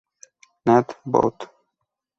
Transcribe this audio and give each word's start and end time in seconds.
Nat., 0.65 0.97
Bot. 1.05 1.37